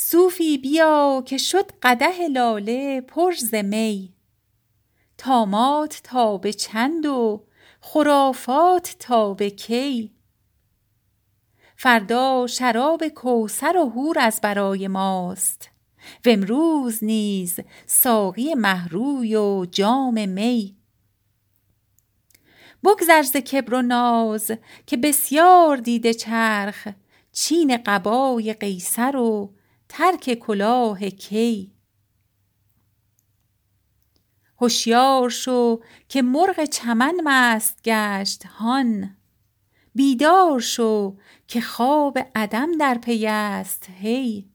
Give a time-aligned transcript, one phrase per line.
[0.00, 4.14] صوفی بیا که شد قدح لاله پر ز می.
[5.16, 7.46] طامات تا به چند و
[7.80, 10.14] خرافات تا به کی.
[11.76, 15.70] فردا شراب کوثر و حور از برای ماست.
[16.26, 20.76] و امروز نیز ساقی مه روی و جام می.
[22.84, 24.50] بگذر ز کبر و ناز
[24.86, 26.88] که بسیار دیده چرخ
[27.32, 29.57] چین قبای قیصر و
[29.88, 31.72] ترک کلاه کی.
[34.60, 39.16] هشیار شو که مرغ چمن مست گشت هان.
[39.94, 41.16] بیدار شو
[41.48, 44.50] که خواب عدم در پی است هی.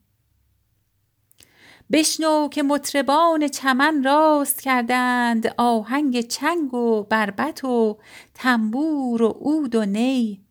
[1.91, 7.97] بشنو که مطربان چمن راست کردند آهنگ چنگ و بربط و
[8.33, 10.45] تنبور و عود و نی.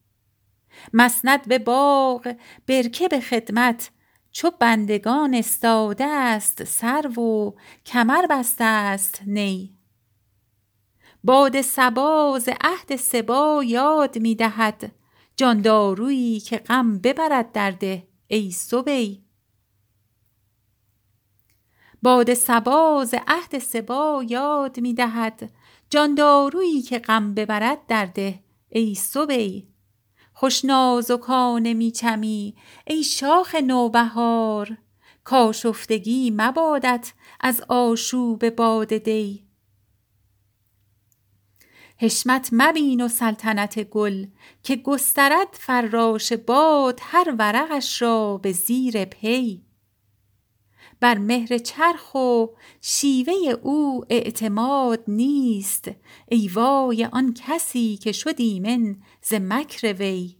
[0.93, 2.35] مسند به باغ
[2.67, 3.91] برکه به خدمت
[4.33, 7.53] چو بندگان استاده است سرو و
[7.87, 9.77] کمر بسته است نی.
[11.25, 14.93] باد صبا ز عهد صبا یاد می دهد
[15.37, 19.25] جاندارویی که غم ببرد در ده ای صبی.
[22.03, 25.51] باد صبا ز عهد صبا یاد می دهد
[25.91, 29.72] جاندارویی که غم ببرد در ده ای صبی.
[30.43, 32.55] خوش نازکانه می چمی
[32.87, 34.77] ای شاخ نوبهار.
[35.25, 39.45] کآشفتگی مبادت از آشوب باد دی.
[41.99, 44.27] حشمت مبین و سلطنت گل
[44.63, 49.63] که گسترد فراش باد هر ورقش را به زیر پی.
[51.01, 52.47] بر مهر چرخ و
[52.81, 55.91] شیوه او اعتماد نیست.
[56.29, 60.37] ای وای آن کسی که شد ایمن ز مکر وی.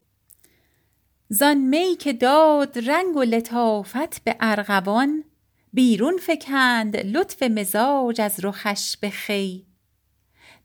[1.29, 5.25] زان می که داد رنگ و لطافت به ارغوان
[5.73, 9.63] بیرون فکند لطف مزاج از رخش به خوی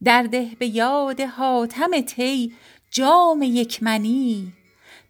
[0.03, 2.54] درده به یاد حاتم طی
[2.92, 4.54] جام یک منی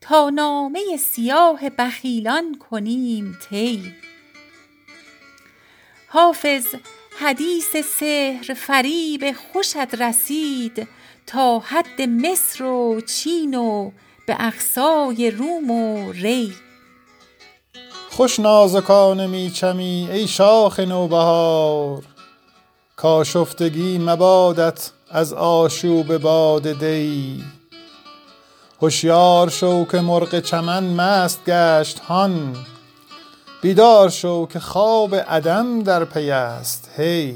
[0.02, 3.94] تا نامه سیاه بخیلان کنیم طی.
[6.10, 6.66] حافظ
[7.20, 10.88] حدیث سحرفریب خوشت رسید
[11.28, 13.92] تا حد مصر و چین و
[14.28, 16.54] به اقصای روم و ری.
[18.10, 22.04] خوش نازکانه می چمی ای شاخ نوبهار
[22.96, 27.44] کآشفتگی مبادت از آشوب باد دی.
[28.82, 32.56] هشیار شو که مرغ چمن مست گشت هان
[33.62, 36.90] بیدار شو که خواب عدم در پی است.
[36.98, 37.36] هی!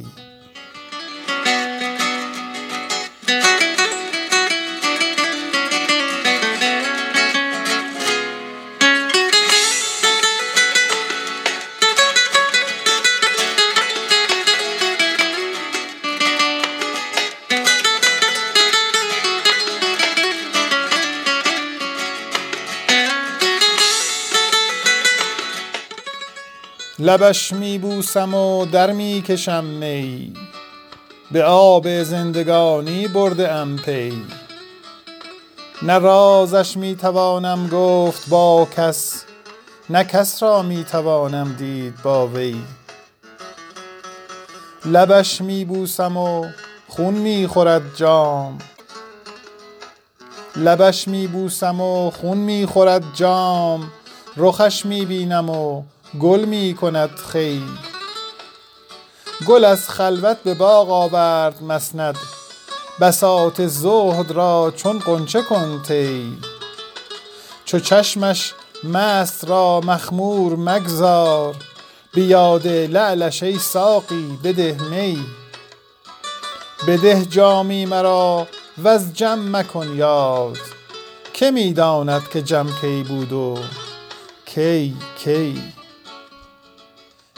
[27.04, 30.34] لبش می بوسم و در می کشم می.
[31.32, 34.26] به آب زندگانی برده ام پی.
[35.82, 39.24] نه رازش می توانم گفت با کس
[39.90, 42.56] نه کس را می توانم دید با وی.
[44.86, 46.52] لبش می بوسم و
[46.88, 47.82] خون می خورد
[53.16, 53.92] جام.
[54.38, 55.84] رخش می بینم و
[56.20, 57.62] گل می کند خوی
[59.48, 62.18] گل از خلوت به باغ آورد مسند.
[63.02, 66.38] بساط زهد را چون غنچه کن طی
[67.66, 71.56] چو چشمش مست را مخمور مگذار.
[72.14, 75.26] به یاد لعلش ای ساقی بده می
[76.88, 78.48] بده جامی مرا
[78.84, 80.58] وز جم مکن یاد.
[81.34, 83.58] که می داند که جم کی بود و
[84.46, 85.62] کی کی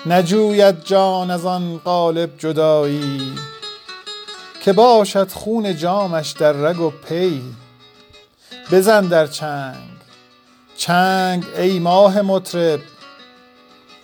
[0.06, 3.36] نجوید جان از آن قالب جدایی
[4.62, 7.42] که باشد خون جامش در رگ و پی.
[8.72, 9.94] بزن در چنگ
[10.78, 12.80] چنگ ای ماه مطرب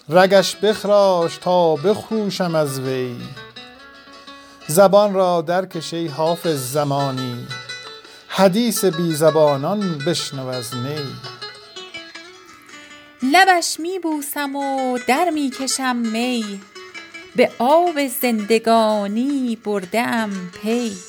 [0.10, 3.16] رگش بخراش تا بخروشم از وی.
[4.68, 7.48] زبان را درکش ای حافظ زمانی
[8.28, 11.39] حدیث بی زبانان بشنو از نی.
[13.24, 16.62] لبش می بوسم و در می کشم می.
[17.36, 21.09] به آب زندگانی برده ام پی.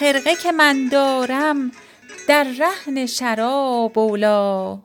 [0.00, 1.72] خرقه که من دارم
[2.28, 4.82] در رهن شراب اولا.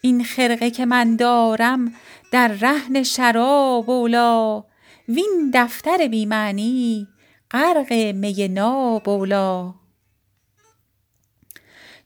[0.00, 1.94] این خرقه که من دارم
[2.32, 4.64] در رهن شراب اولا.
[5.08, 7.08] وین دفتر بی معنی
[7.50, 9.74] غرق می ناب اولا.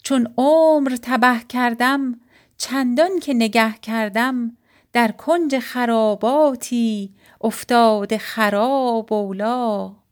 [0.02, 2.20] چون عمر تبه کردم
[2.56, 4.56] چندان که نگه کردم
[4.93, 10.04] در کنج خراباتی افتاده خراب اولا.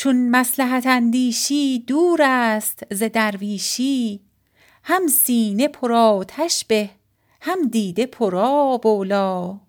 [0.00, 4.20] چون مصلحت اندیشی دور است ز درویشی.
[4.84, 6.90] هم سینه پرآتش به
[7.40, 9.60] هم دیده پرآب اولا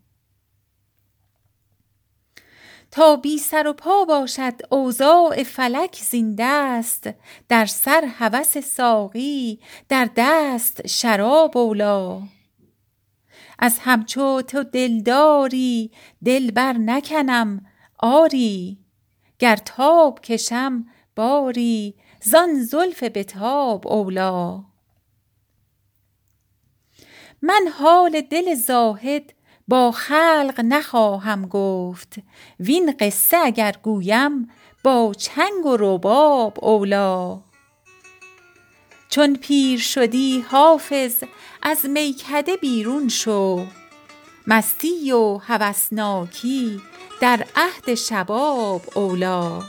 [2.91, 7.09] تا بی سر و پا باشد اوضاع فلک زین دست
[7.49, 12.21] در سر هوس ساقی در دست شراب اولا
[13.59, 15.91] از همچو تو دلداری
[16.25, 17.65] دل بر نکنم
[17.99, 18.80] آری.
[19.41, 20.85] گر تاب کشم
[21.15, 24.63] باری زان زلف بتاب اولا
[27.41, 29.33] من حال دل زاهد
[29.67, 32.15] با خلق نخواهم گفت
[32.59, 34.49] وین قصه اگر گویم
[34.83, 37.41] با چنگ و رباب اولا
[39.09, 41.23] چون پیر شدی حافظ
[41.61, 43.65] از میکده بیرون شو.
[44.47, 46.81] مستی و هوسناکی
[47.21, 49.61] در عهد شباب اولا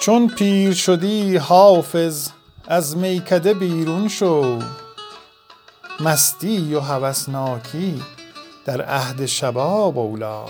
[0.00, 2.28] چون پیر شدی حافظ
[2.68, 4.58] از میکده بیرون شو.
[6.00, 8.02] مستی و هوسناکی
[8.64, 10.44] در عهد شباب اولا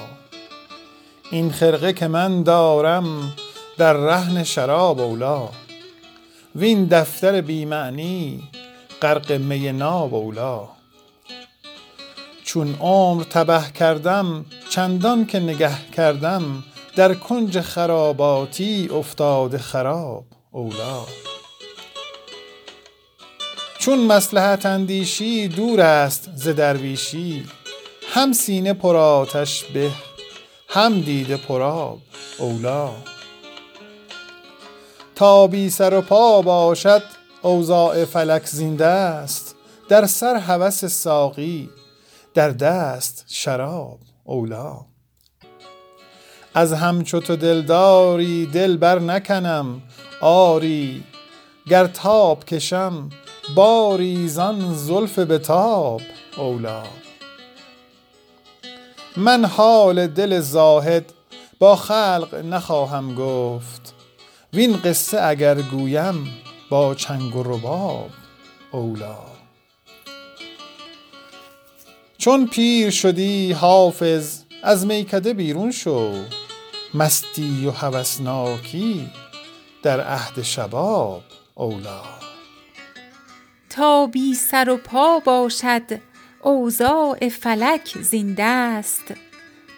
[1.31, 3.33] این خرقه که من دارم
[3.79, 5.49] در رهن شراب اولا
[6.55, 8.43] وین دفتر بی معنی
[9.03, 10.76] غرق می ناب اولا
[12.47, 16.65] چون عمر تبه کردم چندان که نگه کردم
[16.97, 21.03] در کنج خراباتی افتاده خراب اولا.
[23.79, 27.45] چون مصلحت اندیشی دور است ز درویشی
[28.13, 29.91] هم سینه پرآتش به
[30.69, 31.99] هم دیده پرآب
[32.39, 32.91] اولا.
[35.15, 37.03] تا بی سر و پا باشد
[37.43, 39.57] اوضاع فلک زنده است
[39.89, 41.71] در سر هوس ساقی
[42.37, 44.81] در دست شراب اولا.
[46.55, 49.83] از همچو تو دلداری دل بر نکنم
[50.21, 51.05] آری.
[51.69, 53.11] گر تاب کشم
[53.55, 56.03] باری زان زلف بتاب
[56.37, 56.83] اولا.
[59.17, 61.13] من حال دل زاهد
[61.59, 63.95] با خلق نخواهم گفت.
[64.53, 66.27] وین قصه اگر گویم
[66.71, 68.11] با چنگ و رباب
[68.73, 69.36] اولا.
[72.27, 76.13] چون پیر شدی حافظ از میکده بیرون شو.
[76.95, 79.11] مستی و هوسناکی
[79.83, 81.23] در عهد شباب
[81.55, 82.03] اولا.
[83.71, 86.01] تا بی سر و پا باشد
[86.43, 89.15] اوضاع فلک زین دست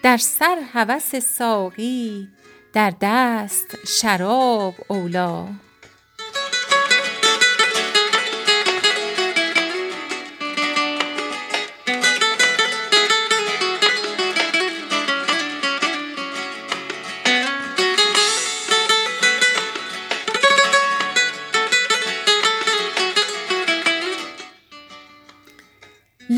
[0.02, 2.28] در سر هوس ساقی
[2.72, 5.48] در دست شراب اولا.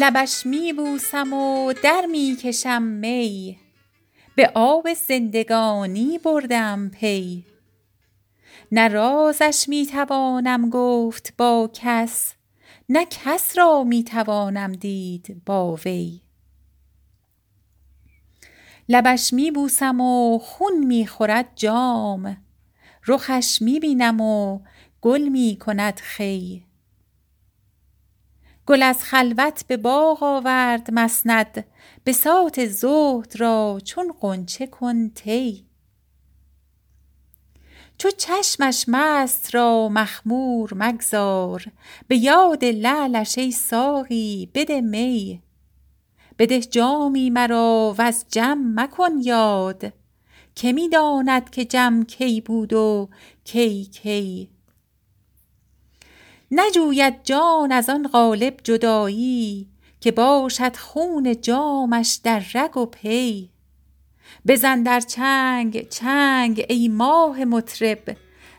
[0.00, 3.58] لبش می بوسم و در می کشم می.
[4.34, 7.44] به آب زندگانی برده ام پی.
[8.72, 12.34] نه رازش می توانم گفت با کس
[12.88, 16.20] نه کس را می توانم دید با وی.
[18.88, 22.36] لبش می بوسم و خون می خورد جام.
[23.06, 24.60] رخش می بینم و
[25.00, 26.62] گل می کند خوی
[28.70, 31.64] گل از خلوت به باغ آورد مسند
[32.06, 35.66] بساط زهد را چون غنچه کن طی.
[37.98, 41.64] چو چشمش مست را مخمور مگذار
[42.08, 45.42] به یاد لعلش ای ساقی بده می.
[46.38, 49.92] بده جامی مرا وز جم مکن یاد
[50.54, 53.08] که می داند که جم کی بود و
[53.44, 54.50] کی کی.
[56.50, 59.68] نجوید جان از آن قالب جدایی
[60.00, 63.50] که باشد خون جامش در رگ و پی.
[64.46, 68.16] بزن در چنگ چنگ ای ماه مطرب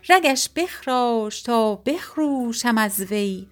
[0.08, 3.46] رگش بخراش تا بخروشم از وی.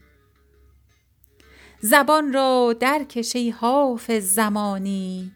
[1.80, 5.32] زبان را درکش ای حافظ زمانی.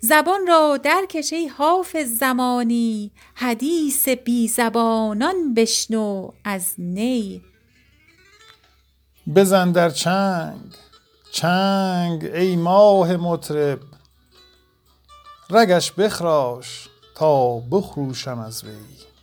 [0.00, 7.42] زبان را درکش ای حافظ زمانی حدیث بی زبانان بشنو از نی.
[9.34, 10.74] بزن در چنگ.
[11.32, 13.78] چنگ ای ماه مطرب.
[15.50, 19.15] رگش بخراش تا بخروشم از وی.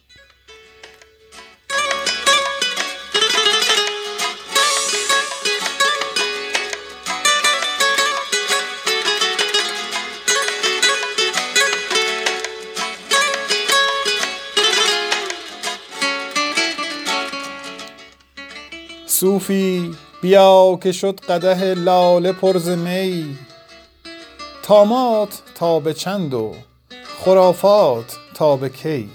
[19.24, 23.38] صوفی بیا که شد قدح لاله پر ز می.
[24.64, 26.54] طامات تا به چند و
[27.26, 29.10] خرافات تا به کی.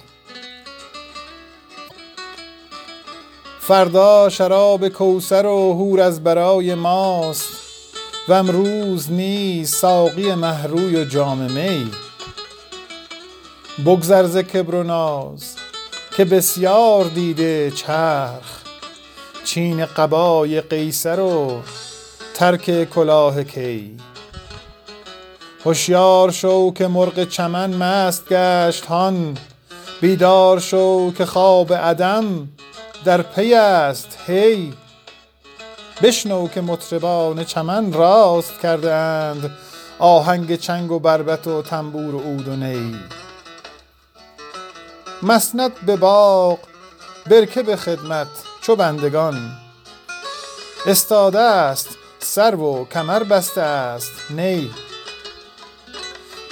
[3.61, 7.49] فردا شراب کوثر و حور از برای ماست.
[8.29, 11.91] و امروز نیز ساقی مه روی و جام می.
[13.87, 15.57] بگذر ز کبر و ناز
[16.17, 18.58] که بسیار دیده چرخ
[19.49, 21.63] چین قبای قیصر و
[22.35, 23.97] ترک کلاه کی.
[25.67, 29.39] هشیار شو که مرغ چمن مست گشت هان.
[30.01, 32.49] بیدار شو که خواب عدم
[33.05, 34.75] در پی است هی.
[36.03, 39.51] بشنو که مطربان چمن راست کرده اند.
[39.99, 42.97] آهنگ چنگ و بربط و تنبور و عود و نی.
[45.23, 46.59] مسند به باغ
[47.31, 49.51] برکه به خدمت چو بندگان.
[50.87, 54.71] استاده است سرو و کمر بسته است نی.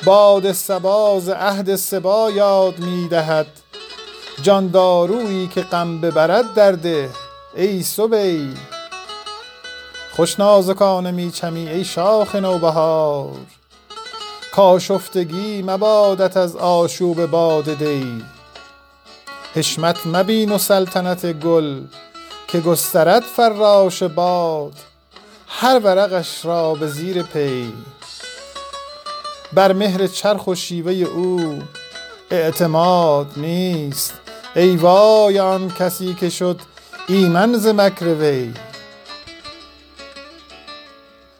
[0.04, 3.46] باد صبا ز عهد صبا یاد می دهد.
[4.42, 7.10] جان دارویی که غم ببرد در ده
[7.56, 8.54] ای صبی
[10.16, 13.30] خوش نازکانه می چمی ای شاخ نوبهار.
[14.52, 18.22] کآشفتگی مبادت از آشوب باد دی.
[19.54, 21.80] حشمت مبین و سلطنت گل.
[22.48, 24.72] که گسترد فراش باد
[25.48, 27.72] هر ورقش را به زیر پی.
[29.52, 31.62] بر مهر چرخ و شیوه او
[32.30, 34.14] اعتماد نیست.
[34.56, 36.60] ای وای آن کسی که شد
[37.08, 38.54] ایمن ز مکر وی.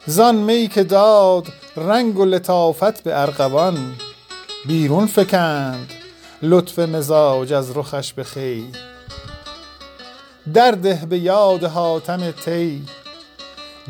[0.05, 3.95] زان می که داد رنگ و لطافت به ارغوان
[4.65, 5.93] بیرون فکند
[6.41, 8.65] لطف مزاج از رخش به خوی
[10.53, 12.83] درده به یاد حاتم طی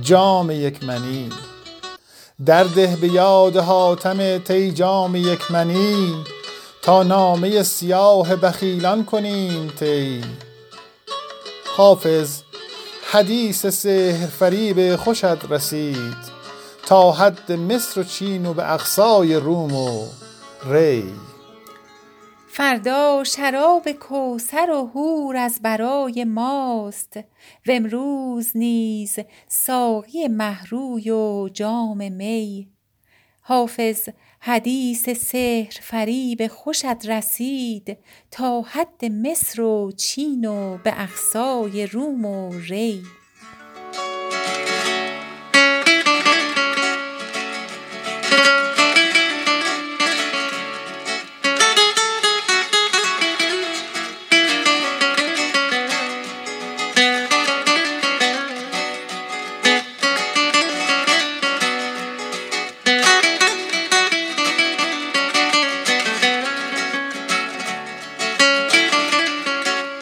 [0.01, 1.29] جام یک منی.
[2.45, 6.23] درده به یاد حاتم طی جام یک منی.
[6.81, 10.23] تا نامه سیاه بخیلان کنیم طی.
[11.77, 12.41] حافظ
[13.11, 16.37] حدیث سحر فریب خوشت رسید.
[16.85, 20.07] تا حد مصر و چین و به اقصای روم و
[20.69, 21.13] ری.
[22.57, 27.17] فردا شراب کوثر و حور از برای ماست.
[27.67, 32.67] و امروز نیز ساقی مه روی و جام می.
[33.41, 34.09] حافظ
[34.39, 37.97] حدیث سحر فریب خوشت رسید
[38.31, 43.03] تا حد مصر و چین و به اقصای روم و ری.